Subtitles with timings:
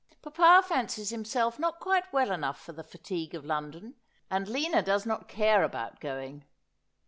[0.23, 3.93] Papa fancies himself not quite well enough for the fatigue of London,
[4.31, 6.43] and Lina does not care about going.'